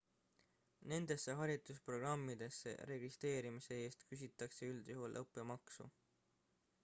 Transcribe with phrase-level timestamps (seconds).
[0.91, 5.89] nendesse haridusprogrammidesse registreerimise eest küsitakse üldjuhul õppemaksu